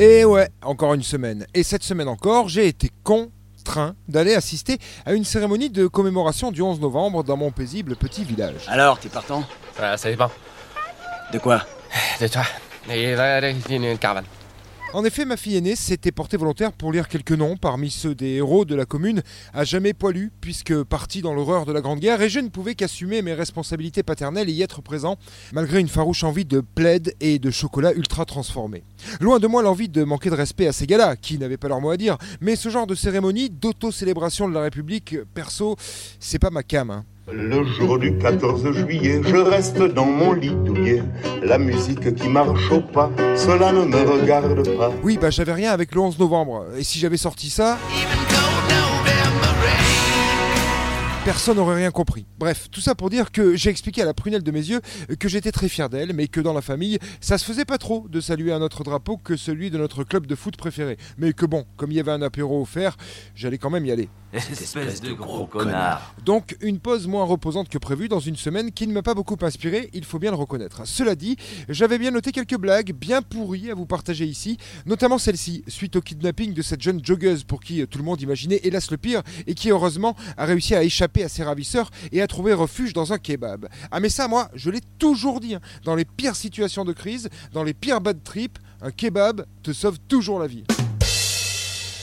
[0.00, 1.44] Et ouais, encore une semaine.
[1.54, 6.62] Et cette semaine encore, j'ai été contraint d'aller assister à une cérémonie de commémoration du
[6.62, 8.62] 11 novembre dans mon paisible petit village.
[8.68, 9.42] Alors, t'es partant?
[9.76, 10.30] Ça dépend.
[11.32, 11.62] De quoi?
[12.20, 12.44] De toi.
[12.88, 14.24] Il va aller une caravane.
[14.94, 18.36] En effet, ma fille aînée s'était portée volontaire pour lire quelques noms parmi ceux des
[18.36, 19.22] héros de la commune,
[19.52, 22.74] à jamais poilu, puisque parti dans l'horreur de la Grande Guerre, et je ne pouvais
[22.74, 25.18] qu'assumer mes responsabilités paternelles et y être présent,
[25.52, 28.82] malgré une farouche envie de plaid et de chocolat ultra transformé.
[29.20, 31.82] Loin de moi l'envie de manquer de respect à ces gars-là, qui n'avaient pas leur
[31.82, 35.76] mot à dire, mais ce genre de cérémonie d'auto-célébration de la République, perso,
[36.18, 36.90] c'est pas ma cam.
[36.90, 37.04] hein.
[37.30, 41.02] Le jour du 14 juillet, je reste dans mon lit douillet.
[41.42, 44.90] La musique qui marche au pas, cela ne me regarde pas.
[45.02, 47.78] Oui, bah j'avais rien avec le 11 novembre, et si j'avais sorti ça...
[51.24, 52.26] Personne n'aurait rien compris.
[52.38, 54.80] Bref, tout ça pour dire que j'ai expliqué à la prunelle de mes yeux
[55.18, 58.06] que j'étais très fier d'elle, mais que dans la famille, ça se faisait pas trop
[58.08, 60.96] de saluer un autre drapeau que celui de notre club de foot préféré.
[61.18, 62.96] Mais que bon, comme il y avait un apéro offert,
[63.34, 64.08] j'allais quand même y aller.
[64.32, 66.14] Espèce de gros connard.
[66.24, 69.36] Donc une pause moins reposante que prévu dans une semaine qui ne m'a pas beaucoup
[69.40, 70.82] inspiré, il faut bien le reconnaître.
[70.86, 71.36] Cela dit,
[71.70, 76.02] j'avais bien noté quelques blagues bien pourries à vous partager ici, notamment celle-ci, suite au
[76.02, 79.54] kidnapping de cette jeune joggeuse pour qui tout le monde imaginait hélas le pire, et
[79.54, 83.18] qui heureusement a réussi à échapper à ses ravisseurs et à trouver refuge dans un
[83.18, 83.68] kebab.
[83.90, 87.28] Ah mais ça moi, je l'ai toujours dit, hein, dans les pires situations de crise,
[87.52, 90.64] dans les pires bad trips, un kebab te sauve toujours la vie.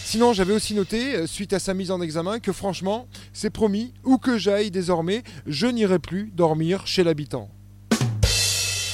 [0.05, 3.93] Sinon, j'avais aussi noté, euh, suite à sa mise en examen, que franchement, c'est promis,
[4.03, 7.49] où que j'aille désormais, je n'irai plus dormir chez l'habitant.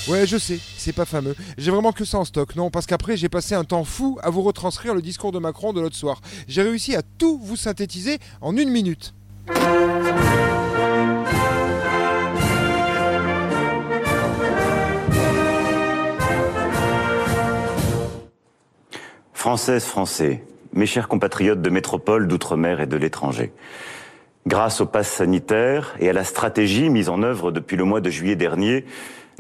[0.07, 1.35] Ouais, je sais, c'est pas fameux.
[1.59, 4.31] J'ai vraiment que ça en stock, non, parce qu'après j'ai passé un temps fou à
[4.31, 6.21] vous retranscrire le discours de Macron de l'autre soir.
[6.47, 9.13] J'ai réussi à tout vous synthétiser en une minute.
[19.33, 23.51] Françaises, Français, mes chers compatriotes de métropole, d'outre-mer et de l'étranger.
[24.47, 28.09] Grâce au pass sanitaire et à la stratégie mise en œuvre depuis le mois de
[28.09, 28.85] juillet dernier,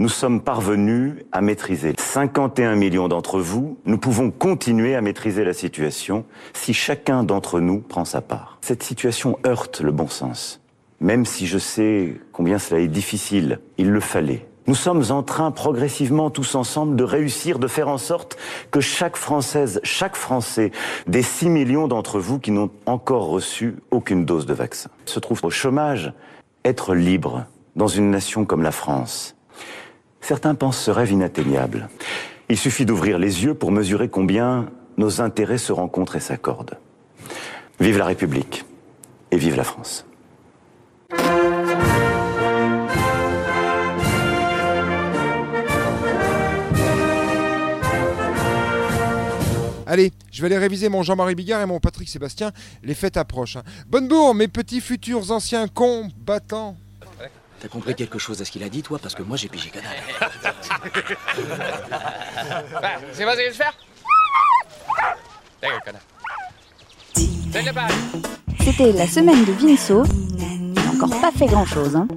[0.01, 3.77] nous sommes parvenus à maîtriser 51 millions d'entre vous.
[3.85, 8.57] Nous pouvons continuer à maîtriser la situation si chacun d'entre nous prend sa part.
[8.61, 10.59] Cette situation heurte le bon sens.
[11.01, 14.47] Même si je sais combien cela est difficile, il le fallait.
[14.65, 18.39] Nous sommes en train progressivement tous ensemble de réussir, de faire en sorte
[18.71, 20.71] que chaque Française, chaque Français,
[21.05, 25.45] des 6 millions d'entre vous qui n'ont encore reçu aucune dose de vaccin, se trouve
[25.45, 26.11] au chômage,
[26.65, 27.45] être libre
[27.75, 29.35] dans une nation comme la France.
[30.31, 31.89] Certains pensent ce rêve inatteignable.
[32.47, 36.77] Il suffit d'ouvrir les yeux pour mesurer combien nos intérêts se rencontrent et s'accordent.
[37.81, 38.63] Vive la République
[39.31, 40.05] et vive la France.
[49.85, 52.53] Allez, je vais aller réviser mon Jean-Marie Bigard et mon Patrick Sébastien.
[52.83, 53.57] Les fêtes approchent.
[53.57, 53.63] hein.
[53.89, 56.77] Bonne bourre, mes petits futurs anciens combattants.
[57.61, 59.69] T'as compris quelque chose à ce qu'il a dit, toi Parce que moi, j'ai pigé
[59.69, 59.95] canal.
[63.13, 63.77] C'est pas ce que je vais faire.
[68.63, 70.03] C'était la semaine de Vinceau.
[70.39, 71.95] Il n'a encore pas fait grand chose.
[71.95, 72.07] Hein.